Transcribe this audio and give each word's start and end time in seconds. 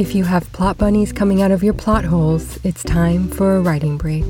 If 0.00 0.14
you 0.14 0.24
have 0.24 0.50
plot 0.52 0.78
bunnies 0.78 1.12
coming 1.12 1.42
out 1.42 1.50
of 1.50 1.62
your 1.62 1.74
plot 1.74 2.06
holes, 2.06 2.58
it's 2.64 2.82
time 2.82 3.28
for 3.28 3.56
a 3.56 3.60
writing 3.60 3.98
break. 3.98 4.24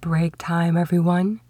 Break 0.00 0.36
time, 0.36 0.76
everyone. 0.76 1.42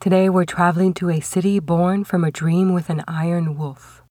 Today 0.00 0.28
we're 0.28 0.44
traveling 0.44 0.94
to 0.94 1.10
a 1.10 1.20
city 1.20 1.60
born 1.60 2.02
from 2.02 2.24
a 2.24 2.32
dream 2.32 2.74
with 2.74 2.90
an 2.90 3.04
iron 3.06 3.56
wolf. 3.56 4.02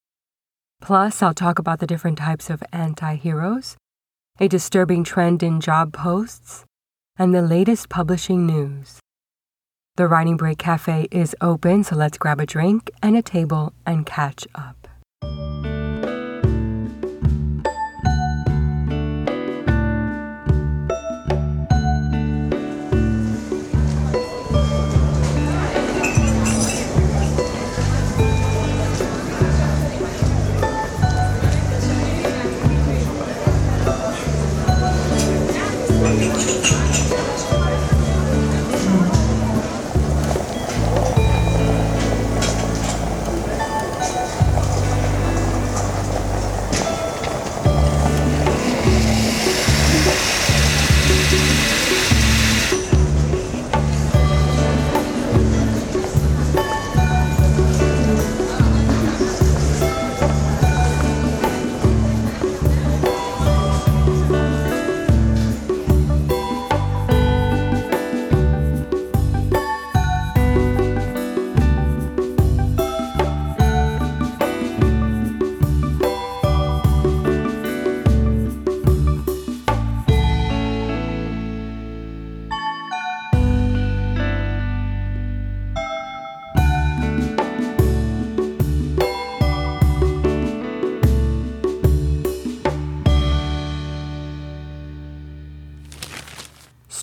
Plus, 0.79 1.21
I'll 1.21 1.33
talk 1.33 1.59
about 1.59 1.79
the 1.79 1.87
different 1.87 2.17
types 2.17 2.49
of 2.49 2.63
anti 2.71 3.15
heroes, 3.15 3.75
a 4.39 4.47
disturbing 4.47 5.03
trend 5.03 5.41
in 5.41 5.61
job 5.61 5.93
posts, 5.93 6.65
and 7.17 7.33
the 7.33 7.41
latest 7.41 7.89
publishing 7.89 8.45
news. 8.45 8.99
The 9.95 10.07
Writing 10.07 10.35
Break 10.35 10.57
Cafe 10.57 11.07
is 11.09 11.33
open, 11.39 11.85
so 11.85 11.95
let's 11.95 12.17
grab 12.17 12.41
a 12.41 12.45
drink 12.45 12.91
and 13.01 13.15
a 13.15 13.21
table 13.21 13.73
and 13.85 14.05
catch 14.05 14.45
up. 14.53 14.87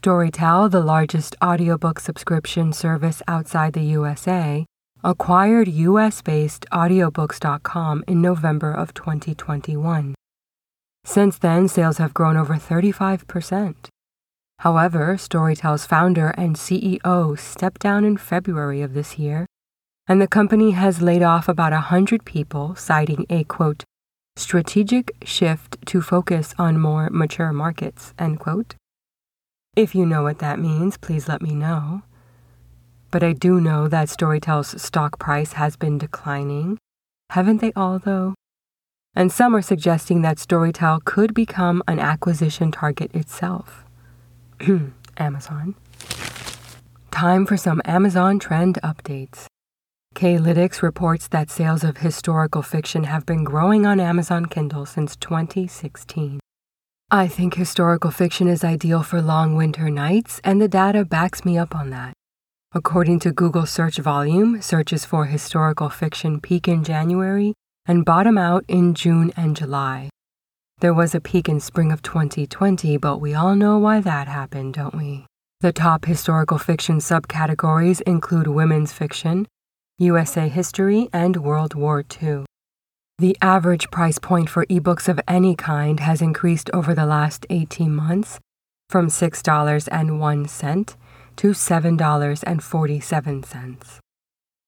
Storytel, 0.03 0.69
the 0.69 0.81
largest 0.81 1.36
audiobook 1.41 2.00
subscription 2.00 2.72
service 2.72 3.22
outside 3.28 3.72
the 3.72 3.84
USA, 3.84 4.67
acquired 5.05 5.68
US 5.68 6.20
based 6.23 6.67
audiobooks.com 6.73 8.02
in 8.08 8.20
November 8.20 8.73
of 8.73 8.95
2021. 8.95 10.17
Since 11.05 11.39
then, 11.39 11.68
sales 11.68 11.98
have 11.98 12.14
grown 12.14 12.36
over 12.36 12.55
35%. 12.55 13.77
However, 14.58 15.14
Storytel's 15.14 15.86
founder 15.86 16.30
and 16.30 16.57
CEO 16.57 17.39
stepped 17.39 17.80
down 17.80 18.05
in 18.05 18.17
February 18.17 18.83
of 18.83 18.95
this 18.95 19.20
year, 19.20 19.46
and 20.08 20.20
the 20.20 20.27
company 20.27 20.73
has 20.73 21.01
laid 21.01 21.23
off 21.23 21.46
about 21.46 21.70
100 21.70 22.24
people, 22.24 22.74
citing 22.74 23.24
a 23.30 23.45
quote, 23.45 23.85
strategic 24.35 25.12
shift 25.23 25.77
to 25.86 26.02
focus 26.02 26.57
on 26.58 26.80
more 26.80 27.08
mature 27.08 27.52
markets, 27.52 28.12
end 28.18 28.41
quote. 28.41 28.74
If 29.75 29.95
you 29.95 30.05
know 30.05 30.23
what 30.23 30.39
that 30.41 30.59
means, 30.59 30.99
please 30.99 31.29
let 31.29 31.41
me 31.41 31.55
know. 31.55 32.03
But 33.11 33.23
I 33.23 33.33
do 33.33 33.59
know 33.59 33.89
that 33.89 34.09
Storytel's 34.09 34.81
stock 34.83 35.19
price 35.19 35.55
has 35.55 35.77
been 35.77 35.97
declining. 35.97 36.77
Haven't 37.31 37.63
they 37.63 37.73
all, 37.75 37.99
though? 37.99 38.35
And 39.17 39.33
some 39.33 39.57
are 39.57 39.63
suggesting 39.63 40.21
that 40.23 40.37
Storytel 40.37 41.03
could 41.07 41.33
become 41.33 41.83
an 41.89 41.99
acquisition 41.99 42.71
target 42.71 43.15
itself. 43.15 43.87
Amazon. 45.17 45.75
Time 47.11 47.47
for 47.47 47.57
some 47.57 47.81
Amazon 47.87 48.39
trend 48.39 48.79
updates. 48.85 49.47
K-Lytics 50.15 50.83
reports 50.83 51.29
that 51.29 51.49
sales 51.51 51.83
of 51.83 51.99
historical 51.99 52.61
fiction 52.61 53.05
have 53.05 53.25
been 53.25 53.43
growing 53.43 53.87
on 53.87 54.01
Amazon 54.01 54.45
Kindle 54.45 54.85
since 54.85 55.17
2016. 55.17 56.42
I 57.14 57.28
think 57.28 57.56
historical 57.56 58.11
fiction 58.11 58.48
is 58.48 58.64
ideal 58.64 59.02
for 59.02 59.20
long 59.20 59.55
winter 59.55 59.90
nights, 59.90 60.40
and 60.45 60.62
the 60.62 60.67
data 60.67 61.05
backs 61.05 61.45
me 61.45 61.58
up 61.58 61.74
on 61.74 61.90
that. 61.90 62.14
According 62.74 63.18
to 63.18 63.33
Google 63.33 63.67
search 63.67 63.98
volume, 63.98 64.62
searches 64.62 65.05
for 65.05 65.27
historical 65.27 65.90
fiction 65.90 66.40
peak 66.40 66.67
in 66.67 66.83
January 66.83 67.52
and 67.84 68.06
bottom 68.06 68.39
out 68.39 68.64
in 68.67 68.95
June 68.95 69.30
and 69.36 69.55
July. 69.55 70.08
There 70.80 70.95
was 70.95 71.14
a 71.14 71.20
peak 71.20 71.50
in 71.50 71.61
spring 71.61 71.92
of 71.92 72.00
2020, 72.00 72.96
but 72.96 73.18
we 73.18 73.34
all 73.34 73.55
know 73.56 73.77
why 73.77 74.00
that 74.00 74.27
happened, 74.27 74.73
don't 74.73 74.94
we? 74.94 75.27
The 75.61 75.70
top 75.70 76.06
historical 76.06 76.56
fiction 76.56 76.96
subcategories 76.96 78.00
include 78.06 78.46
women's 78.46 78.94
fiction, 78.94 79.46
USA 79.98 80.48
history, 80.48 81.11
and 81.12 81.36
World 81.36 81.74
War 81.74 82.02
II. 82.23 82.46
The 83.18 83.36
average 83.40 83.90
price 83.90 84.18
point 84.18 84.50
for 84.50 84.67
ebooks 84.67 85.08
of 85.08 85.20
any 85.28 85.55
kind 85.55 86.00
has 86.00 86.20
increased 86.23 86.70
over 86.73 86.95
the 86.95 87.06
last 87.06 87.46
18 87.50 87.95
months 87.95 88.40
from 88.89 89.06
$6.01 89.08 90.96
to 91.36 91.48
$7.47. 91.48 93.98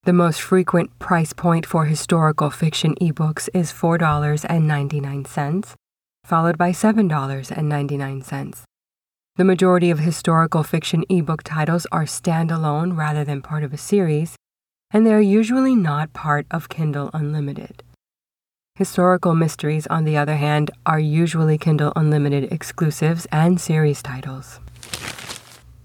The 0.03 0.13
most 0.13 0.41
frequent 0.41 0.97
price 0.99 1.33
point 1.33 1.65
for 1.65 1.85
historical 1.85 2.51
fiction 2.51 2.95
ebooks 3.01 3.49
is 3.53 3.73
$4.99, 3.73 5.73
followed 6.23 6.57
by 6.57 6.71
$7.99. 6.71 8.63
The 9.37 9.43
majority 9.43 9.91
of 9.91 9.99
historical 9.99 10.63
fiction 10.63 11.03
ebook 11.09 11.43
titles 11.43 11.85
are 11.91 12.05
standalone 12.05 12.95
rather 12.95 13.25
than 13.25 13.41
part 13.41 13.63
of 13.63 13.73
a 13.73 13.77
series, 13.77 14.37
and 14.91 15.05
they 15.05 15.13
are 15.13 15.19
usually 15.19 15.75
not 15.75 16.13
part 16.13 16.45
of 16.51 16.69
Kindle 16.69 17.09
Unlimited. 17.13 17.83
Historical 18.77 19.33
mysteries, 19.35 19.87
on 19.87 20.03
the 20.03 20.17
other 20.17 20.35
hand, 20.35 20.69
are 20.85 20.99
usually 20.99 21.57
Kindle 21.57 21.93
Unlimited 21.95 22.51
exclusives 22.51 23.25
and 23.31 23.61
series 23.61 24.03
titles. 24.03 24.59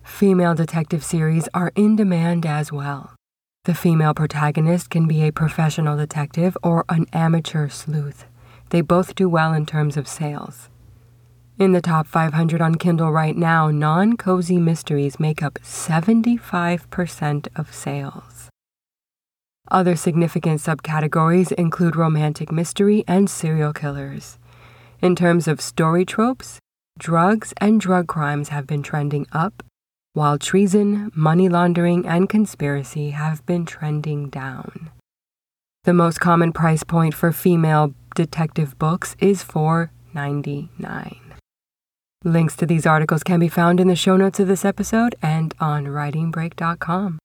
Female 0.03 0.57
detective 0.57 1.05
series 1.05 1.49
are 1.55 1.71
in 1.77 1.95
demand 1.95 2.45
as 2.45 2.73
well. 2.73 3.15
The 3.63 3.77
female 3.77 4.13
protagonist 4.13 4.91
can 4.91 5.07
be 5.07 5.23
a 5.23 5.31
professional 5.31 5.97
detective 5.97 6.59
or 6.65 6.85
an 6.89 7.07
amateur 7.13 7.69
sleuth. 7.69 8.25
They 8.71 8.81
both 8.81 9.15
do 9.15 9.29
well 9.29 9.53
in 9.53 9.67
terms 9.67 9.97
of 9.97 10.09
sales. 10.09 10.69
In 11.61 11.71
the 11.71 11.81
top 11.81 12.09
500 12.09 12.61
on 12.61 12.75
Kindle 12.75 13.13
right 13.13 13.37
now, 13.37 13.71
non 13.71 14.17
cozy 14.17 14.59
mysteries 14.59 15.21
make 15.21 15.45
up 15.45 15.61
75% 15.63 17.47
of 17.55 17.73
sales. 17.73 18.30
Other 19.71 19.95
significant 19.95 20.61
subcategories 20.61 21.53
include 21.53 21.95
romantic 21.95 22.51
mystery 22.51 23.05
and 23.07 23.31
serial 23.31 23.73
killers. 23.73 24.39
In 25.01 25.15
terms 25.15 25.47
of 25.47 25.61
story 25.61 26.05
tropes, 26.05 26.59
drugs 26.99 27.55
and 27.59 27.81
drug 27.81 28.09
crimes 28.09 28.49
have 28.49 28.67
been 28.67 28.83
trending 28.83 29.27
up, 29.33 29.63
while 30.13 30.39
treason, 30.39 31.13
money 31.15 31.49
laundering, 31.49 32.05
and 32.05 32.29
conspiracy 32.29 33.11
have 33.11 33.47
been 33.47 33.65
trending 33.65 34.29
down. 34.29 34.91
The 35.85 35.95
most 35.95 36.21
common 36.21 36.53
price 36.53 36.83
point 36.83 37.15
for 37.15 37.31
female 37.31 37.95
detective 38.17 38.77
books 38.79 39.15
is 39.21 39.45
$4.99. 39.45 41.17
Links 42.25 42.57
to 42.57 42.67
these 42.67 42.87
articles 42.87 43.23
can 43.23 43.41
be 43.41 43.49
found 43.49 43.81
in 43.81 43.89
the 43.89 43.97
show 43.97 44.17
notes 44.17 44.41
of 44.41 44.49
this 44.49 44.65
episode 44.65 45.15
and 45.23 45.55
on 45.61 45.87
writingbreak.com. 45.87 47.19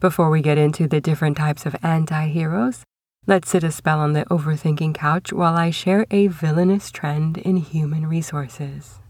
Before 0.00 0.30
we 0.30 0.42
get 0.42 0.58
into 0.58 0.86
the 0.86 1.00
different 1.00 1.36
types 1.36 1.66
of 1.66 1.74
anti 1.82 2.28
heroes, 2.28 2.84
Let's 3.28 3.50
sit 3.50 3.62
a 3.62 3.70
spell 3.70 4.00
on 4.00 4.14
the 4.14 4.24
overthinking 4.30 4.94
couch 4.94 5.34
while 5.34 5.54
I 5.54 5.70
share 5.70 6.06
a 6.10 6.28
villainous 6.28 6.90
trend 6.90 7.36
in 7.36 7.58
human 7.58 8.06
resources. 8.06 9.00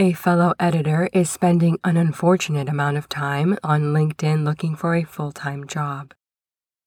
A 0.00 0.12
fellow 0.12 0.54
editor 0.60 1.08
is 1.12 1.28
spending 1.28 1.76
an 1.82 1.96
unfortunate 1.96 2.68
amount 2.68 2.98
of 2.98 3.08
time 3.08 3.58
on 3.64 3.92
LinkedIn 3.92 4.44
looking 4.44 4.76
for 4.76 4.94
a 4.94 5.02
full 5.02 5.32
time 5.32 5.66
job. 5.66 6.14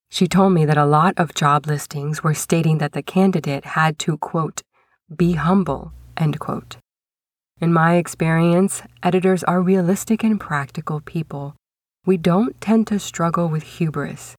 She 0.09 0.27
told 0.27 0.53
me 0.53 0.63
that 0.63 0.77
a 0.77 0.85
lot 0.85 1.15
of 1.17 1.33
job 1.33 1.67
listings 1.67 2.23
were 2.23 2.33
stating 2.33 2.77
that 2.77 2.93
the 2.93 3.03
candidate 3.03 3.65
had 3.65 3.99
to, 3.99 4.17
quote, 4.17 4.61
be 5.13 5.33
humble, 5.33 5.91
end 6.15 6.39
quote. 6.39 6.77
In 7.59 7.73
my 7.73 7.95
experience, 7.95 8.81
editors 9.03 9.43
are 9.43 9.61
realistic 9.61 10.23
and 10.23 10.39
practical 10.39 11.01
people. 11.01 11.57
We 12.05 12.15
don't 12.15 12.61
tend 12.61 12.87
to 12.87 12.97
struggle 12.97 13.49
with 13.49 13.63
hubris. 13.63 14.35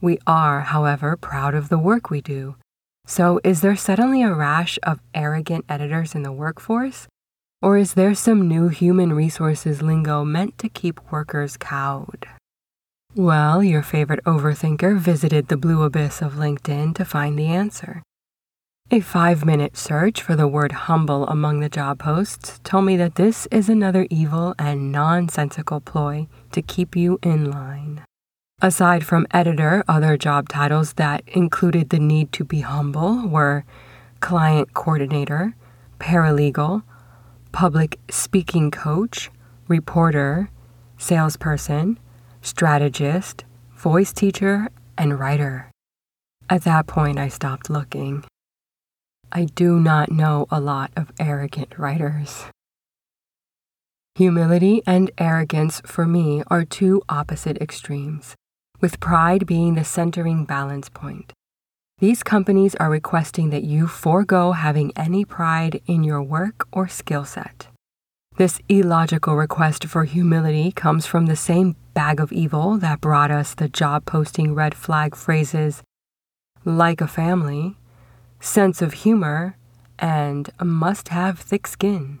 We 0.00 0.18
are, 0.28 0.60
however, 0.60 1.16
proud 1.16 1.56
of 1.56 1.70
the 1.70 1.78
work 1.78 2.08
we 2.08 2.20
do. 2.20 2.54
So, 3.04 3.40
is 3.42 3.62
there 3.62 3.74
suddenly 3.74 4.22
a 4.22 4.32
rash 4.32 4.78
of 4.84 5.00
arrogant 5.12 5.64
editors 5.68 6.14
in 6.14 6.22
the 6.22 6.30
workforce? 6.30 7.08
Or 7.62 7.78
is 7.78 7.94
there 7.94 8.14
some 8.14 8.48
new 8.48 8.68
human 8.68 9.12
resources 9.12 9.82
lingo 9.82 10.24
meant 10.24 10.58
to 10.58 10.68
keep 10.68 11.00
workers 11.12 11.56
cowed? 11.56 12.26
Well, 13.14 13.62
your 13.62 13.82
favorite 13.82 14.24
overthinker 14.24 14.98
visited 14.98 15.46
the 15.46 15.56
blue 15.56 15.84
abyss 15.84 16.20
of 16.20 16.34
LinkedIn 16.34 16.96
to 16.96 17.04
find 17.04 17.38
the 17.38 17.46
answer. 17.46 18.02
A 18.90 18.98
five 18.98 19.44
minute 19.44 19.76
search 19.76 20.20
for 20.20 20.34
the 20.34 20.48
word 20.48 20.72
humble 20.72 21.24
among 21.28 21.60
the 21.60 21.68
job 21.68 22.00
posts 22.00 22.58
told 22.64 22.84
me 22.84 22.96
that 22.96 23.14
this 23.14 23.46
is 23.52 23.68
another 23.68 24.08
evil 24.10 24.56
and 24.58 24.90
nonsensical 24.90 25.80
ploy 25.80 26.26
to 26.50 26.62
keep 26.62 26.96
you 26.96 27.20
in 27.22 27.48
line. 27.48 28.02
Aside 28.60 29.06
from 29.06 29.26
editor, 29.30 29.84
other 29.86 30.16
job 30.16 30.48
titles 30.48 30.94
that 30.94 31.22
included 31.28 31.90
the 31.90 32.00
need 32.00 32.32
to 32.32 32.44
be 32.44 32.60
humble 32.60 33.28
were 33.28 33.64
client 34.20 34.74
coordinator, 34.74 35.54
paralegal, 36.00 36.82
public 37.52 38.00
speaking 38.10 38.70
coach, 38.70 39.30
reporter, 39.68 40.50
salesperson, 40.98 41.98
strategist, 42.40 43.44
voice 43.76 44.12
teacher, 44.12 44.68
and 44.98 45.18
writer. 45.18 45.70
At 46.48 46.64
that 46.64 46.86
point, 46.86 47.18
I 47.18 47.28
stopped 47.28 47.70
looking. 47.70 48.24
I 49.30 49.44
do 49.44 49.78
not 49.78 50.10
know 50.10 50.46
a 50.50 50.60
lot 50.60 50.90
of 50.96 51.12
arrogant 51.18 51.78
writers. 51.78 52.44
Humility 54.16 54.82
and 54.86 55.10
arrogance 55.16 55.80
for 55.86 56.04
me 56.04 56.42
are 56.48 56.64
two 56.64 57.02
opposite 57.08 57.56
extremes, 57.58 58.34
with 58.80 59.00
pride 59.00 59.46
being 59.46 59.74
the 59.74 59.84
centering 59.84 60.44
balance 60.44 60.90
point. 60.90 61.32
These 62.02 62.24
companies 62.24 62.74
are 62.80 62.90
requesting 62.90 63.50
that 63.50 63.62
you 63.62 63.86
forego 63.86 64.50
having 64.50 64.90
any 64.96 65.24
pride 65.24 65.80
in 65.86 66.02
your 66.02 66.20
work 66.20 66.66
or 66.72 66.88
skill 66.88 67.24
set. 67.24 67.68
This 68.36 68.58
illogical 68.68 69.36
request 69.36 69.84
for 69.84 70.02
humility 70.02 70.72
comes 70.72 71.06
from 71.06 71.26
the 71.26 71.36
same 71.36 71.76
bag 71.94 72.18
of 72.18 72.32
evil 72.32 72.76
that 72.78 73.00
brought 73.00 73.30
us 73.30 73.54
the 73.54 73.68
job 73.68 74.04
posting 74.04 74.52
red 74.52 74.74
flag 74.74 75.14
phrases 75.14 75.84
like 76.64 77.00
a 77.00 77.06
family, 77.06 77.76
sense 78.40 78.82
of 78.82 79.04
humor, 79.04 79.56
and 79.96 80.50
must 80.60 81.10
have 81.10 81.38
thick 81.38 81.68
skin. 81.68 82.18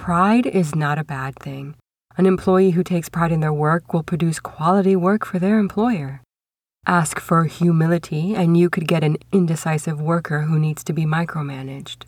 Pride 0.00 0.46
is 0.46 0.74
not 0.74 0.98
a 0.98 1.04
bad 1.04 1.36
thing. 1.36 1.76
An 2.16 2.26
employee 2.26 2.72
who 2.72 2.82
takes 2.82 3.08
pride 3.08 3.30
in 3.30 3.38
their 3.38 3.52
work 3.52 3.92
will 3.92 4.02
produce 4.02 4.40
quality 4.40 4.96
work 4.96 5.24
for 5.24 5.38
their 5.38 5.60
employer. 5.60 6.20
Ask 6.88 7.20
for 7.20 7.44
humility, 7.44 8.34
and 8.34 8.56
you 8.56 8.70
could 8.70 8.88
get 8.88 9.04
an 9.04 9.18
indecisive 9.30 10.00
worker 10.00 10.44
who 10.44 10.58
needs 10.58 10.82
to 10.84 10.94
be 10.94 11.04
micromanaged. 11.04 12.06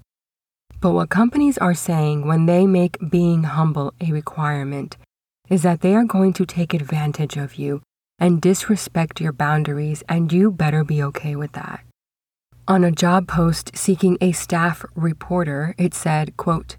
But 0.80 0.92
what 0.92 1.10
companies 1.10 1.58
are 1.58 1.74
saying 1.74 2.26
when 2.26 2.46
they 2.46 2.66
make 2.66 2.96
being 3.10 3.42
humble 3.42 3.92
a 4.00 4.10
requirement 4.10 4.96
is 5.50 5.62
that 5.64 5.82
they 5.82 5.94
are 5.94 6.04
going 6.04 6.32
to 6.32 6.46
take 6.46 6.72
advantage 6.72 7.36
of 7.36 7.56
you 7.56 7.82
and 8.18 8.40
disrespect 8.40 9.20
your 9.20 9.34
boundaries, 9.34 10.02
and 10.08 10.32
you 10.32 10.50
better 10.50 10.82
be 10.82 11.02
okay 11.02 11.36
with 11.36 11.52
that. 11.52 11.84
On 12.66 12.82
a 12.82 12.90
job 12.90 13.28
post 13.28 13.76
seeking 13.76 14.16
a 14.22 14.32
staff 14.32 14.82
reporter, 14.94 15.74
it 15.76 15.92
said, 15.92 16.38
quote, 16.38 16.76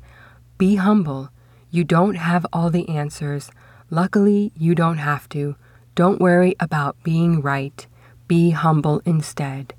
Be 0.58 0.78
humble. 0.78 1.30
You 1.70 1.84
don't 1.84 2.16
have 2.16 2.48
all 2.52 2.72
the 2.72 2.90
answers. 2.90 3.52
Luckily, 3.92 4.52
you 4.58 4.74
don't 4.74 4.98
have 4.98 5.30
to. 5.30 5.56
Don't 5.94 6.20
worry 6.20 6.56
about 6.60 7.04
being 7.04 7.42
right. 7.42 7.86
Be 8.32 8.52
humble 8.52 9.02
instead. 9.04 9.74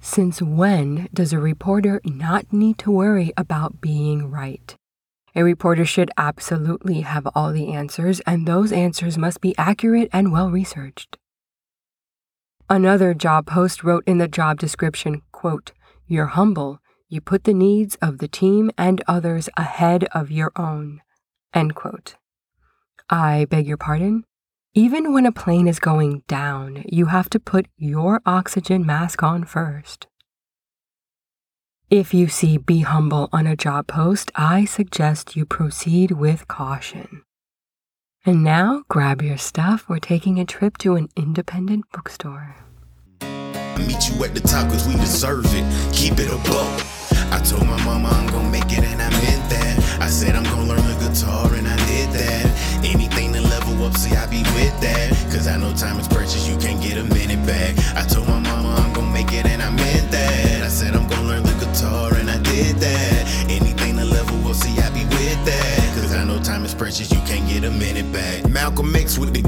Since 0.00 0.42
when 0.42 1.08
does 1.14 1.32
a 1.32 1.38
reporter 1.38 2.00
not 2.02 2.52
need 2.52 2.78
to 2.78 2.90
worry 2.90 3.32
about 3.36 3.80
being 3.80 4.28
right? 4.28 4.74
A 5.36 5.44
reporter 5.44 5.84
should 5.84 6.10
absolutely 6.16 7.02
have 7.02 7.28
all 7.36 7.52
the 7.52 7.72
answers, 7.72 8.18
and 8.26 8.48
those 8.48 8.72
answers 8.72 9.16
must 9.16 9.40
be 9.40 9.54
accurate 9.56 10.08
and 10.12 10.32
well 10.32 10.50
researched. 10.50 11.18
Another 12.68 13.14
job 13.14 13.46
post 13.46 13.84
wrote 13.84 14.02
in 14.04 14.18
the 14.18 14.26
job 14.26 14.58
description, 14.58 15.22
quote, 15.30 15.70
You're 16.08 16.34
humble. 16.34 16.80
You 17.08 17.20
put 17.20 17.44
the 17.44 17.54
needs 17.54 17.94
of 18.02 18.18
the 18.18 18.26
team 18.26 18.72
and 18.76 19.04
others 19.06 19.48
ahead 19.56 20.02
of 20.12 20.32
your 20.32 20.50
own. 20.56 21.00
End 21.54 21.76
quote. 21.76 22.16
I 23.08 23.46
beg 23.48 23.68
your 23.68 23.76
pardon? 23.76 24.24
Even 24.74 25.12
when 25.12 25.26
a 25.26 25.32
plane 25.32 25.68
is 25.68 25.78
going 25.78 26.22
down, 26.28 26.82
you 26.88 27.06
have 27.06 27.28
to 27.28 27.38
put 27.38 27.66
your 27.76 28.22
oxygen 28.24 28.86
mask 28.86 29.22
on 29.22 29.44
first. 29.44 30.06
If 31.90 32.14
you 32.14 32.26
see 32.28 32.56
Be 32.56 32.80
Humble 32.80 33.28
on 33.34 33.46
a 33.46 33.54
job 33.54 33.86
post, 33.86 34.32
I 34.34 34.64
suggest 34.64 35.36
you 35.36 35.44
proceed 35.44 36.12
with 36.12 36.48
caution. 36.48 37.22
And 38.24 38.42
now, 38.42 38.84
grab 38.88 39.20
your 39.20 39.36
stuff. 39.36 39.90
We're 39.90 39.98
taking 39.98 40.40
a 40.40 40.46
trip 40.46 40.78
to 40.78 40.94
an 40.94 41.10
independent 41.16 41.84
bookstore. 41.92 42.56
Meet 43.20 44.08
you 44.08 44.24
at 44.24 44.32
the 44.32 44.40
top 44.42 44.70
cause 44.70 44.88
we 44.88 44.94
deserve 44.94 45.44
it. 45.48 45.92
Keep 45.92 46.14
it 46.14 46.32
a 46.32 46.38
buck. 46.48 46.86
I 47.30 47.42
told 47.44 47.66
my 47.66 47.82
mama 47.84 48.08
I'm 48.08 48.26
gonna 48.28 48.48
make 48.48 48.72
it 48.72 48.84
and 48.84 49.02
I 49.02 49.10
meant 49.10 49.50
that. 49.50 49.98
I 50.00 50.08
said 50.08 50.34
I'm 50.34 50.44
gonna 50.44 50.64
learn 50.64 50.86
the 50.88 51.08
guitar 51.08 51.52
and 51.52 51.68
I 51.68 51.76
did 51.86 52.08
that. 52.12 52.46
Anything 52.84 53.21
up, 53.84 53.96
see 53.96 54.14
I 54.14 54.26
be 54.26 54.42
with 54.54 54.74
that. 54.80 55.10
Cause 55.32 55.46
I 55.46 55.56
know 55.56 55.72
time 55.74 55.98
is 55.98 56.08
precious, 56.08 56.48
you 56.48 56.56
can't 56.56 56.80
get 56.80 56.96
a 56.98 57.04
minute 57.04 57.44
back. 57.46 57.76
I 57.96 58.06
told 58.06 58.28
my 58.28 58.38
mama 58.38 58.74
I'm 58.78 58.92
gonna 58.92 59.12
make 59.12 59.32
it 59.32 59.46
and 59.46 59.62
I 59.62 59.70
meant 59.70 60.10
that. 60.10 60.62
I 60.62 60.68
said 60.68 60.94
I'm 60.94 61.08
gonna 61.08 61.28
learn 61.28 61.42
the 61.42 61.54
guitar 61.64 62.14
and 62.14 62.30
I 62.30 62.38
did 62.42 62.76
that. 62.76 63.46
Anything 63.50 63.96
to 63.96 64.04
level 64.04 64.48
up, 64.48 64.54
see 64.56 64.78
I 64.80 64.88
be 64.90 65.04
with 65.04 65.44
that. 65.44 65.94
Cause 66.00 66.14
I 66.14 66.24
know 66.24 66.38
time 66.42 66.64
is 66.64 66.74
precious, 66.74 67.10
you 67.10 67.20
can't 67.26 67.46
get 67.48 67.64
a 67.64 67.70
minute 67.70 68.10
back. 68.12 68.48
Malcolm 68.48 68.94
X 68.94 69.18
with 69.18 69.32
the 69.32 69.41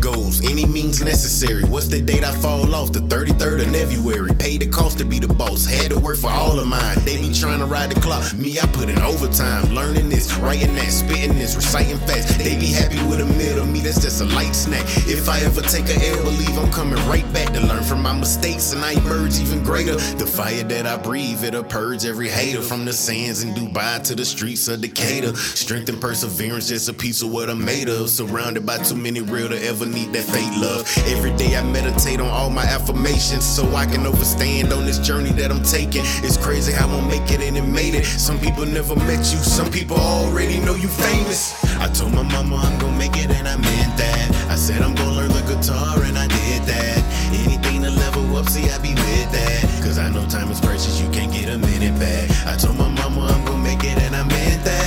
necessary. 1.25 1.65
What's 1.65 1.89
the 1.89 2.03
date 2.03 2.23
I 2.23 2.33
fall 2.33 2.75
off? 2.75 2.93
The 2.93 3.01
33rd 3.01 3.63
of 3.65 3.73
February. 3.73 4.35
Paid 4.35 4.61
the 4.61 4.67
cost 4.67 4.99
to 4.99 5.07
be 5.07 5.19
the 5.19 5.33
boss, 5.33 5.65
had 5.65 5.91
to 5.91 5.99
work 5.99 6.19
for 6.19 6.31
all 6.31 6.59
of 6.59 6.67
mine. 6.67 6.99
They 7.07 7.17
be 7.17 7.33
trying 7.33 7.61
to 7.61 7.65
ride 7.65 7.91
the 7.91 8.01
clock. 8.01 8.35
Me, 8.35 8.59
I 8.61 8.67
put 8.67 8.91
in 8.91 8.99
overtime, 8.99 9.75
learning 9.75 10.11
this, 10.11 10.35
writing 10.37 10.75
that, 10.75 10.91
spitting 10.91 11.39
this, 11.39 11.57
reciting 11.57 11.97
facts. 11.99 12.37
They 12.37 12.59
be 12.61 12.67
happy 12.67 13.03
with 13.09 13.21
a 13.21 13.25
middle, 13.25 13.65
me 13.65 13.81
that's 13.81 14.03
just 14.03 14.21
a 14.21 14.27
light 14.37 14.55
snack. 14.55 14.85
If 15.09 15.29
I 15.31 15.41
ever 15.41 15.63
take 15.63 15.89
a 15.89 15.97
L, 16.09 16.25
believe 16.25 16.59
I'm 16.59 16.71
coming 16.73 17.01
right 17.09 17.27
back 17.33 17.55
to 17.55 17.61
learn 17.61 17.83
from 17.85 18.03
my 18.03 18.13
mistakes 18.13 18.75
and 18.75 18.85
I 18.85 18.93
emerge 18.93 19.41
even 19.41 19.63
greater. 19.63 19.97
The 20.21 20.27
fire 20.27 20.63
that 20.65 20.87
I 20.87 20.99
breathe, 20.99 21.43
it'll 21.43 21.65
purge 21.65 22.05
every 22.05 22.29
hater 22.29 22.61
from 22.61 22.85
the 22.85 22.93
sands 22.93 23.43
in 23.43 23.55
Dubai 23.55 24.03
to 24.05 24.15
the 24.15 24.27
streets 24.27 24.69
of 24.69 24.83
Decatur. 24.83 25.35
Strength 25.37 25.89
and 25.89 26.01
perseverance, 26.03 26.69
just 26.69 26.91
a 26.91 26.93
piece 26.93 27.23
of 27.23 27.33
what 27.33 27.49
I'm 27.49 27.65
made 27.65 27.89
of. 27.89 28.11
Surrounded 28.11 28.67
by 28.67 28.77
too 28.79 28.97
many 28.97 29.21
real 29.23 29.49
to 29.49 29.63
ever 29.65 29.87
need 29.87 30.13
that 30.13 30.25
fake 30.25 30.53
love. 30.61 30.85
Every 31.17 31.35
day 31.37 31.57
I 31.57 31.63
meditate 31.63 32.21
on 32.21 32.29
all 32.29 32.51
my 32.51 32.65
affirmations 32.65 33.45
so 33.45 33.63
I 33.75 33.87
can 33.87 34.05
overstand 34.05 34.73
on 34.73 34.85
this 34.85 34.99
journey 34.99 35.31
that 35.39 35.51
I'm 35.53 35.63
taking. 35.63 36.03
It's 36.27 36.37
crazy 36.37 36.73
how 36.73 36.89
I'm 36.89 37.09
make 37.09 37.31
it 37.31 37.41
and 37.41 37.57
it 37.57 37.63
made 37.63 37.95
it. 37.95 38.05
Some 38.05 38.39
people 38.41 38.67
never 38.67 38.97
met 38.97 39.23
you, 39.33 39.39
some 39.39 39.71
people 39.71 39.97
already 39.97 40.59
know 40.61 40.75
you 40.75 40.89
famous. 40.89 41.55
I 41.79 41.89
told 41.89 42.13
my 42.13 42.23
mama 42.23 42.57
I'm 42.57 42.79
gonna 42.81 42.99
make 42.99 43.17
it 43.17 43.31
and 43.31 43.47
I 43.47 43.57
meant 43.57 43.97
that. 43.97 44.27
I 44.51 44.57
said 44.57 44.83
I'm 44.83 44.95
gonna 44.95 45.13
learn 45.13 45.29
the 45.29 45.43
guitar 45.43 46.03
and 46.03 46.19
I 46.19 46.27
did 46.27 46.63
that. 46.65 46.99
Anything 47.47 47.83
to 47.83 47.91
level 47.91 48.37
up, 48.37 48.49
see 48.49 48.69
I 48.69 48.79
be 48.79 48.95
with 48.95 49.31
that. 49.33 49.63
Cause 49.85 49.99
I 49.99 50.11
know 50.11 50.27
time 50.29 50.51
is 50.51 50.61
precious, 50.61 51.01
you 51.01 51.09
can't 51.11 51.33
get 51.33 51.49
a 51.49 51.59
minute 51.59 51.99
back. 51.99 52.29
I 52.47 52.57
told 52.57 52.77
my 52.77 52.89
mama 52.89 53.21
I'm 53.33 53.45
gonna 53.45 53.63
make 53.63 53.85
it 53.85 53.97
and 53.99 54.17
I 54.17 54.25
meant 54.27 54.65
that. 54.65 54.84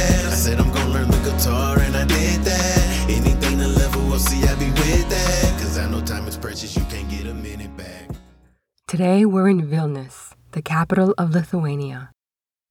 Today 8.98 9.25
we're 9.25 9.48
in 9.48 9.62
Vilnius, 9.62 10.34
the 10.54 10.62
capital 10.63 11.13
of 11.20 11.30
Lithuania. 11.30 12.10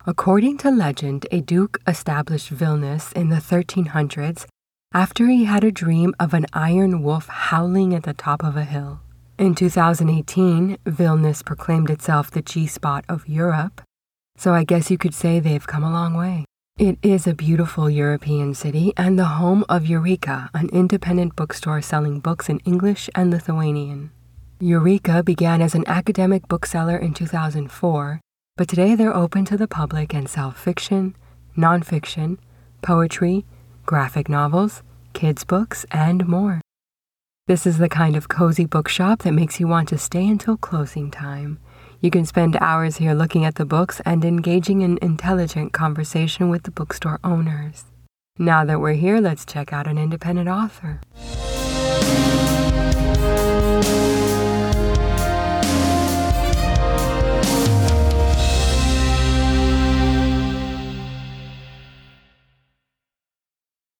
According 0.09 0.59
to 0.59 0.73
legend, 0.73 1.25
a 1.31 1.41
duke 1.41 1.79
established 1.87 2.53
Vilnius 2.53 3.13
in 3.13 3.29
the 3.29 3.37
1300s 3.37 4.45
after 4.93 5.29
he 5.29 5.45
had 5.45 5.63
a 5.63 5.71
dream 5.71 6.17
of 6.19 6.35
an 6.35 6.47
iron 6.53 7.05
wolf 7.05 7.29
howling 7.29 7.95
at 7.95 8.03
the 8.03 8.13
top 8.13 8.43
of 8.43 8.57
a 8.57 8.65
hill. 8.65 8.99
In 9.39 9.55
2018, 9.55 10.79
Vilnius 10.85 11.45
proclaimed 11.45 11.91
itself 11.91 12.33
the 12.33 12.43
G 12.43 12.67
spot 12.67 13.05
of 13.09 13.29
Europe, 13.29 13.81
so 14.37 14.53
I 14.53 14.65
guess 14.65 14.91
you 14.91 14.99
could 14.99 15.15
say 15.15 15.39
they've 15.39 15.65
come 15.65 15.85
a 15.85 15.93
long 15.93 16.15
way. 16.15 16.45
It 16.77 16.99
is 17.05 17.29
a 17.29 17.35
beautiful 17.35 17.89
European 17.89 18.53
city 18.55 18.93
and 18.97 19.17
the 19.17 19.39
home 19.39 19.65
of 19.69 19.87
Eureka, 19.87 20.51
an 20.55 20.71
independent 20.71 21.37
bookstore 21.37 21.83
selling 21.83 22.19
books 22.19 22.49
in 22.49 22.59
English 22.65 23.09
and 23.15 23.31
Lithuanian. 23.31 24.11
Eureka 24.59 25.23
began 25.23 25.61
as 25.61 25.75
an 25.75 25.85
academic 25.87 26.49
bookseller 26.49 26.97
in 26.97 27.13
2004, 27.13 28.23
but 28.57 28.67
today 28.67 28.95
they're 28.95 29.15
open 29.15 29.45
to 29.45 29.55
the 29.55 29.69
public 29.69 30.15
and 30.15 30.31
sell 30.31 30.51
fiction, 30.51 31.15
nonfiction, 31.59 32.39
poetry, 32.81 33.45
graphic 33.85 34.31
novels, 34.31 34.83
kids' 35.13 35.45
books, 35.45 35.85
and 35.91 36.27
more. 36.27 36.63
This 37.47 37.67
is 37.67 37.77
the 37.77 37.91
kind 37.91 38.17
of 38.17 38.31
cozy 38.31 38.65
bookshop 38.65 39.25
that 39.25 39.33
makes 39.33 39.61
you 39.61 39.69
want 39.69 39.91
to 39.91 39.99
stay 39.99 40.27
until 40.27 40.57
closing 40.57 41.11
time. 41.11 41.59
You 42.01 42.11
can 42.11 42.25
spend 42.25 42.57
hours 42.59 42.97
here 42.97 43.13
looking 43.13 43.45
at 43.45 43.57
the 43.57 43.67
books 43.67 44.01
and 44.07 44.25
engaging 44.25 44.81
in 44.81 44.99
intelligent 45.03 45.75
conversation 45.75 46.49
with 46.49 46.63
the 46.63 46.71
bookstore 46.71 47.21
owners. 47.23 47.85
Now 48.39 48.65
that 48.65 48.81
we're 48.81 48.95
here, 48.95 49.21
let's 49.21 49.45
check 49.45 49.75
out 49.75 49.87
an 49.87 49.99
independent 49.99 50.49
author. 50.49 51.03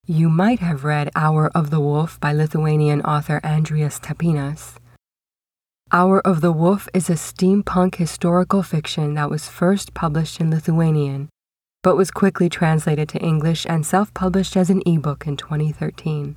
You 0.09 0.29
might 0.29 0.61
have 0.61 0.85
read 0.85 1.11
Hour 1.17 1.51
of 1.53 1.71
the 1.71 1.81
Wolf 1.81 2.21
by 2.21 2.33
Lithuanian 2.33 3.03
author 3.03 3.41
Andrius 3.43 3.99
Tapinas. 3.99 4.77
Hour 5.91 6.25
of 6.25 6.41
the 6.41 6.53
Wolf 6.53 6.89
is 6.95 7.11
a 7.11 7.15
steampunk 7.15 7.97
historical 7.97 8.63
fiction 8.63 9.15
that 9.15 9.31
was 9.31 9.49
first 9.49 9.95
published 9.95 10.41
in 10.41 10.49
Lithuanian, 10.49 11.29
but 11.83 11.97
was 11.97 12.13
quickly 12.13 12.49
translated 12.49 13.09
to 13.09 13.19
English 13.19 13.67
and 13.69 13.85
self 13.85 14.15
published 14.15 14.57
as 14.57 14.71
an 14.71 14.81
ebook 14.87 15.27
in 15.27 15.37
2013. 15.37 16.37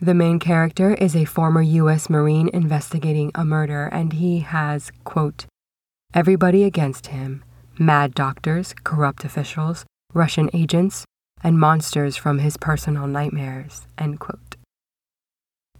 The 0.00 0.14
main 0.14 0.38
character 0.38 0.94
is 0.94 1.14
a 1.14 1.26
former 1.26 1.60
U.S. 1.60 2.08
Marine 2.08 2.48
investigating 2.54 3.32
a 3.34 3.44
murder, 3.44 3.84
and 3.92 4.14
he 4.14 4.38
has, 4.38 4.90
quote, 5.04 5.44
everybody 6.14 6.64
against 6.64 7.08
him 7.08 7.44
mad 7.78 8.14
doctors, 8.14 8.74
corrupt 8.82 9.24
officials, 9.24 9.84
Russian 10.14 10.48
agents, 10.54 11.04
and 11.42 11.58
monsters 11.58 12.16
from 12.16 12.38
his 12.38 12.56
personal 12.56 13.06
nightmares. 13.06 13.86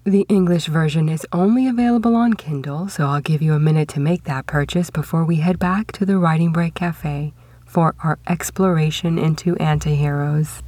The 0.04 0.26
English 0.30 0.66
version 0.66 1.08
is 1.08 1.26
only 1.32 1.68
available 1.68 2.16
on 2.16 2.34
Kindle, 2.34 2.88
so 2.88 3.06
I'll 3.06 3.20
give 3.20 3.42
you 3.42 3.52
a 3.52 3.60
minute 3.60 3.88
to 3.90 4.00
make 4.00 4.24
that 4.24 4.46
purchase 4.46 4.88
before 4.88 5.24
we 5.24 5.36
head 5.36 5.58
back 5.58 5.92
to 5.92 6.06
the 6.06 6.16
Writing 6.16 6.52
Break 6.52 6.74
Cafe 6.74 7.34
for 7.66 7.94
our 8.02 8.18
exploration 8.26 9.18
into 9.18 9.56
antiheroes. 9.56 10.62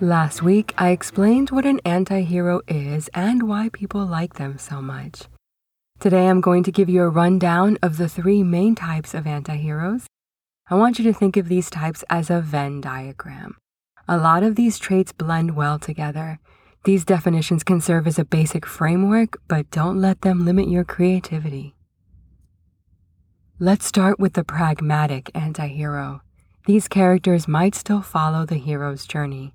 Last 0.00 0.42
week, 0.42 0.74
I 0.76 0.90
explained 0.90 1.50
what 1.50 1.64
an 1.64 1.78
antihero 1.84 2.62
is 2.66 3.08
and 3.14 3.44
why 3.44 3.68
people 3.68 4.04
like 4.04 4.34
them 4.34 4.58
so 4.58 4.82
much. 4.82 5.28
Today, 6.00 6.26
I'm 6.26 6.40
going 6.40 6.64
to 6.64 6.72
give 6.72 6.88
you 6.88 7.04
a 7.04 7.08
rundown 7.08 7.78
of 7.80 7.96
the 7.96 8.08
three 8.08 8.42
main 8.42 8.74
types 8.74 9.14
of 9.14 9.22
antiheroes. 9.22 10.06
I 10.68 10.74
want 10.74 10.98
you 10.98 11.04
to 11.04 11.12
think 11.12 11.36
of 11.36 11.46
these 11.46 11.70
types 11.70 12.02
as 12.10 12.28
a 12.28 12.40
Venn 12.40 12.80
diagram. 12.80 13.56
A 14.08 14.18
lot 14.18 14.42
of 14.42 14.56
these 14.56 14.80
traits 14.80 15.12
blend 15.12 15.54
well 15.54 15.78
together. 15.78 16.40
These 16.82 17.04
definitions 17.04 17.62
can 17.62 17.80
serve 17.80 18.08
as 18.08 18.18
a 18.18 18.24
basic 18.24 18.66
framework, 18.66 19.38
but 19.46 19.70
don't 19.70 20.00
let 20.00 20.22
them 20.22 20.44
limit 20.44 20.68
your 20.68 20.84
creativity. 20.84 21.76
Let's 23.60 23.86
start 23.86 24.18
with 24.18 24.32
the 24.32 24.42
pragmatic 24.42 25.30
antihero. 25.34 26.20
These 26.66 26.88
characters 26.88 27.46
might 27.46 27.76
still 27.76 28.02
follow 28.02 28.44
the 28.44 28.56
hero's 28.56 29.06
journey. 29.06 29.54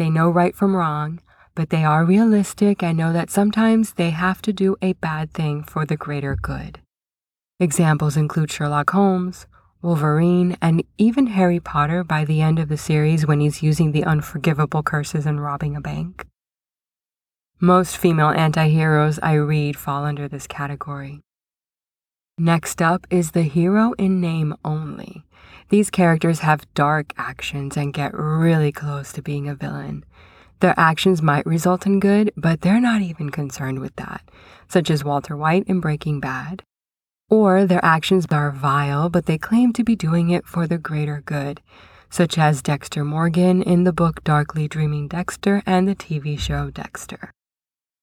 They 0.00 0.08
know 0.08 0.30
right 0.30 0.56
from 0.56 0.74
wrong, 0.74 1.20
but 1.54 1.68
they 1.68 1.84
are 1.84 2.06
realistic 2.06 2.82
and 2.82 2.96
know 2.96 3.12
that 3.12 3.28
sometimes 3.28 3.92
they 3.92 4.08
have 4.08 4.40
to 4.40 4.50
do 4.50 4.78
a 4.80 4.94
bad 4.94 5.34
thing 5.34 5.62
for 5.62 5.84
the 5.84 5.94
greater 5.94 6.38
good. 6.40 6.80
Examples 7.58 8.16
include 8.16 8.50
Sherlock 8.50 8.88
Holmes, 8.92 9.46
Wolverine, 9.82 10.56
and 10.62 10.84
even 10.96 11.26
Harry 11.26 11.60
Potter 11.60 12.02
by 12.02 12.24
the 12.24 12.40
end 12.40 12.58
of 12.58 12.70
the 12.70 12.78
series 12.78 13.26
when 13.26 13.40
he's 13.40 13.62
using 13.62 13.92
the 13.92 14.04
unforgivable 14.04 14.82
curses 14.82 15.26
and 15.26 15.44
robbing 15.44 15.76
a 15.76 15.82
bank. 15.82 16.24
Most 17.60 17.98
female 17.98 18.32
antiheroes 18.32 19.18
I 19.22 19.34
read 19.34 19.76
fall 19.76 20.06
under 20.06 20.28
this 20.28 20.46
category. 20.46 21.20
Next 22.38 22.80
up 22.80 23.06
is 23.10 23.32
the 23.32 23.42
hero 23.42 23.92
in 23.98 24.18
name 24.18 24.54
only. 24.64 25.26
These 25.70 25.90
characters 25.90 26.40
have 26.40 26.72
dark 26.74 27.12
actions 27.16 27.76
and 27.76 27.94
get 27.94 28.12
really 28.12 28.72
close 28.72 29.12
to 29.12 29.22
being 29.22 29.48
a 29.48 29.54
villain. 29.54 30.04
Their 30.58 30.74
actions 30.76 31.22
might 31.22 31.46
result 31.46 31.86
in 31.86 32.00
good, 32.00 32.32
but 32.36 32.60
they're 32.60 32.80
not 32.80 33.02
even 33.02 33.30
concerned 33.30 33.78
with 33.78 33.94
that, 33.94 34.28
such 34.68 34.90
as 34.90 35.04
Walter 35.04 35.36
White 35.36 35.68
in 35.68 35.78
Breaking 35.78 36.18
Bad. 36.18 36.64
Or 37.30 37.64
their 37.64 37.84
actions 37.84 38.26
are 38.32 38.50
vile, 38.50 39.08
but 39.08 39.26
they 39.26 39.38
claim 39.38 39.72
to 39.74 39.84
be 39.84 39.94
doing 39.94 40.30
it 40.30 40.44
for 40.44 40.66
the 40.66 40.76
greater 40.76 41.22
good, 41.24 41.62
such 42.10 42.36
as 42.36 42.62
Dexter 42.62 43.04
Morgan 43.04 43.62
in 43.62 43.84
the 43.84 43.92
book 43.92 44.24
Darkly 44.24 44.66
Dreaming 44.66 45.06
Dexter 45.06 45.62
and 45.66 45.86
the 45.86 45.94
TV 45.94 46.36
show 46.36 46.70
Dexter. 46.70 47.30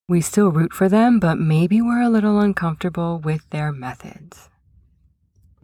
We 0.07 0.21
still 0.21 0.53
root 0.53 0.71
for 0.71 0.87
them, 0.87 1.19
but 1.19 1.37
maybe 1.37 1.81
we're 1.81 2.01
a 2.01 2.09
little 2.09 2.39
uncomfortable 2.39 3.19
with 3.19 3.47
their 3.49 3.73
methods. 3.73 4.47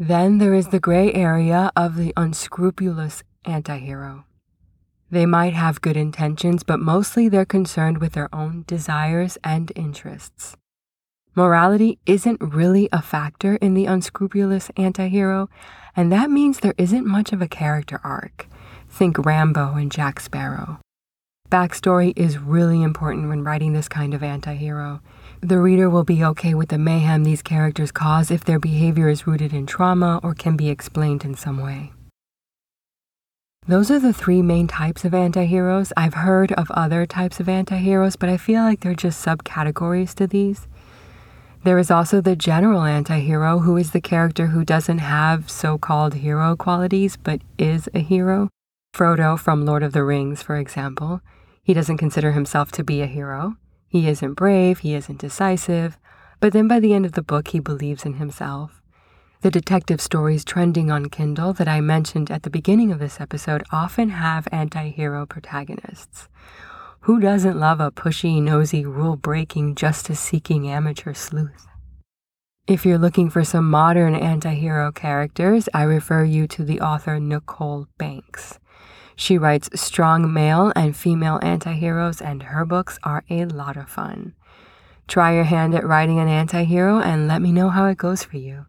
Then 0.06 0.38
there 0.38 0.54
is 0.54 0.68
the 0.68 0.82
gray 0.82 1.14
area 1.14 1.72
of 1.78 1.96
the 1.96 2.12
unscrupulous 2.18 3.24
antihero. 3.46 4.26
They 5.10 5.26
might 5.26 5.54
have 5.54 5.80
good 5.80 5.96
intentions, 5.96 6.62
but 6.64 6.82
mostly 6.82 7.30
they're 7.30 7.46
concerned 7.46 8.00
with 8.00 8.12
their 8.12 8.28
own 8.36 8.66
desires 8.68 9.38
and 9.46 9.72
interests. 9.78 10.58
Morality 11.36 12.00
isn't 12.06 12.42
really 12.42 12.90
a 12.92 13.02
factor 13.02 13.56
in 13.56 13.76
the 13.76 13.86
unscrupulous 13.86 14.68
antihero, 14.76 15.48
and 15.96 16.12
that 16.12 16.30
means 16.30 16.60
there 16.60 16.76
isn't 16.78 17.08
much 17.08 17.32
of 17.32 17.42
a 17.42 17.48
character 17.48 18.02
arc. 18.04 18.50
Think 18.90 19.18
Rambo 19.26 19.76
and 19.76 19.90
Jack 19.90 20.20
Sparrow. 20.20 20.82
Backstory 21.50 22.12
is 22.18 22.38
really 22.38 22.84
important 22.84 23.30
when 23.30 23.46
writing 23.46 23.72
this 23.72 23.88
kind 23.88 24.14
of 24.14 24.20
antihero. 24.20 25.00
The 25.44 25.60
reader 25.60 25.90
will 25.90 26.06
be 26.06 26.24
okay 26.24 26.54
with 26.54 26.70
the 26.70 26.78
mayhem 26.78 27.26
these 27.26 27.42
characters 27.42 27.92
cause 27.92 28.32
if 28.32 28.46
their 28.46 28.60
behavior 28.60 29.10
is 29.10 29.28
rooted 29.28 29.52
in 29.52 29.66
trauma 29.66 30.22
or 30.24 30.34
can 30.34 30.56
be 30.56 30.70
explained 30.70 31.26
in 31.26 31.36
some 31.36 31.60
way. 31.60 31.92
Those 33.68 33.92
are 33.92 34.00
the 34.00 34.14
three 34.14 34.42
main 34.42 34.68
types 34.68 35.04
of 35.04 35.12
antiheroes. 35.12 35.92
I've 35.98 36.14
heard 36.14 36.54
of 36.54 36.72
other 36.72 37.06
types 37.06 37.42
of 37.42 37.48
antiheroes, 37.48 38.18
but 38.18 38.30
I 38.30 38.38
feel 38.38 38.62
like 38.62 38.80
they're 38.80 38.96
just 38.96 39.26
subcategories 39.26 40.14
to 40.16 40.28
these. 40.28 40.70
There 41.66 41.78
is 41.78 41.92
also 41.92 42.22
the 42.22 42.38
general 42.38 42.84
antihero, 42.84 43.64
who 43.64 43.76
is 43.76 43.92
the 43.92 44.00
character 44.00 44.48
who 44.48 44.64
doesn't 44.64 45.00
have 45.00 45.50
so 45.50 45.78
called 45.78 46.14
hero 46.14 46.56
qualities 46.56 47.18
but 47.18 47.42
is 47.58 47.90
a 47.94 48.00
hero. 48.00 48.48
Frodo 48.96 49.38
from 49.38 49.66
Lord 49.66 49.84
of 49.84 49.92
the 49.92 50.06
Rings, 50.06 50.42
for 50.42 50.56
example. 50.56 51.20
He 51.64 51.74
doesn't 51.74 51.98
consider 51.98 52.32
himself 52.32 52.72
to 52.72 52.84
be 52.86 53.02
a 53.02 53.08
hero. 53.08 53.58
He 53.94 54.10
isn't 54.10 54.34
brave, 54.34 54.80
he 54.80 54.96
isn't 54.96 55.20
decisive, 55.20 56.00
but 56.40 56.52
then 56.52 56.68
by 56.68 56.80
the 56.80 56.96
end 56.96 57.06
of 57.06 57.12
the 57.12 57.22
book, 57.22 57.50
he 57.50 57.60
believes 57.60 58.06
in 58.06 58.16
himself. 58.16 58.82
The 59.42 59.52
detective 59.52 60.02
stories 60.02 60.44
trending 60.44 60.90
on 60.90 61.10
Kindle 61.10 61.54
that 61.54 61.68
I 61.68 61.80
mentioned 61.80 62.32
at 62.32 62.42
the 62.42 62.50
beginning 62.50 62.92
of 62.92 62.98
this 62.98 63.22
episode 63.22 63.62
often 63.72 64.10
have 64.10 64.48
anti 64.52 64.90
hero 64.90 65.28
protagonists. 65.28 66.28
Who 67.02 67.20
doesn't 67.20 67.60
love 67.60 67.80
a 67.80 67.92
pushy, 67.92 68.42
nosy, 68.42 68.84
rule 68.84 69.16
breaking, 69.16 69.76
justice 69.76 70.20
seeking 70.20 70.68
amateur 70.68 71.14
sleuth? 71.14 71.68
If 72.66 72.88
you're 72.88 72.98
looking 72.98 73.30
for 73.30 73.44
some 73.44 73.70
modern 73.70 74.16
anti 74.16 74.56
hero 74.56 74.92
characters, 74.92 75.70
I 75.72 75.84
refer 75.84 76.24
you 76.24 76.48
to 76.48 76.64
the 76.64 76.82
author 76.82 77.20
Nicole 77.20 77.86
Banks. 78.00 78.58
She 79.16 79.38
writes 79.38 79.70
strong 79.80 80.34
male 80.34 80.74
and 80.76 80.96
female 80.96 81.40
antiheroes, 81.40 82.22
and 82.22 82.44
her 82.44 82.66
books 82.66 83.00
are 83.04 83.24
a 83.30 83.46
lot 83.46 83.78
of 83.78 83.90
fun. 83.90 84.34
Try 85.08 85.36
your 85.36 85.44
hand 85.44 85.76
at 85.76 85.86
writing 85.86 86.20
an 86.20 86.28
antihero 86.28 87.04
and 87.04 87.28
let 87.28 87.42
me 87.42 87.52
know 87.52 87.70
how 87.70 87.86
it 87.86 87.98
goes 87.98 88.24
for 88.24 88.38
you. 88.38 88.66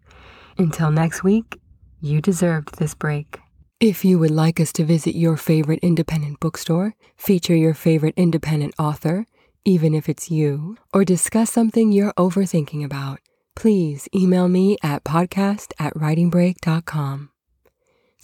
Until 0.59 0.91
next 0.91 1.23
week, 1.23 1.61
you 2.01 2.21
deserved 2.21 2.79
this 2.79 2.95
break. 2.95 3.39
If 3.81 4.05
you 4.05 4.19
would 4.19 4.31
like 4.31 4.61
us 4.61 4.73
to 4.75 4.85
visit 4.85 5.15
your 5.15 5.37
favorite 5.37 5.81
independent 5.83 6.41
bookstore, 6.41 6.95
feature 7.17 7.57
your 7.57 7.75
favorite 7.75 8.15
independent 8.17 8.75
author, 8.79 9.27
even 9.65 9.95
if 9.95 10.09
it's 10.09 10.31
you, 10.31 10.77
or 10.93 11.05
discuss 11.05 11.51
something 11.51 11.93
you're 11.93 12.13
overthinking 12.15 12.85
about, 12.85 13.21
please 13.57 14.09
email 14.15 14.49
me 14.49 14.77
at 14.83 15.05
podcast 15.05 15.73
at 15.79 15.95
writingbreak.com. 15.95 17.31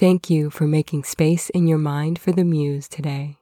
Thank 0.00 0.30
you 0.30 0.48
for 0.48 0.66
making 0.66 1.04
space 1.04 1.50
in 1.50 1.66
your 1.66 1.76
mind 1.76 2.18
for 2.18 2.32
the 2.32 2.42
muse 2.42 2.88
today. 2.88 3.36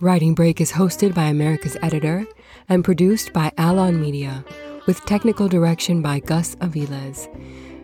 Writing 0.00 0.34
Break 0.34 0.60
is 0.60 0.72
hosted 0.72 1.14
by 1.14 1.26
America's 1.26 1.76
Editor 1.82 2.26
and 2.68 2.84
produced 2.84 3.32
by 3.32 3.52
Alon 3.58 4.00
Media, 4.00 4.44
with 4.88 5.04
technical 5.04 5.46
direction 5.46 6.02
by 6.02 6.18
Gus 6.18 6.56
Aviles. 6.56 7.32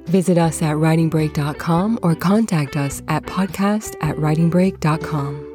Visit 0.07 0.39
us 0.39 0.61
at 0.61 0.75
writingbreak.com 0.75 2.01
or 2.03 2.17
contact 2.17 2.77
us 2.77 3.01
at 3.07 3.23
podcast 3.23 3.95
at 4.01 4.17
writingbreak.com. 4.17 5.50